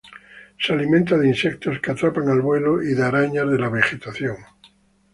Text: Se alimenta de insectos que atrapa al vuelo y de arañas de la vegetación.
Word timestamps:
Se 0.59 0.73
alimenta 0.73 1.15
de 1.15 1.27
insectos 1.27 1.79
que 1.79 1.91
atrapa 1.91 2.21
al 2.21 2.41
vuelo 2.41 2.81
y 2.81 2.95
de 2.95 3.03
arañas 3.05 3.47
de 3.51 3.59
la 3.59 3.69
vegetación. 3.69 4.37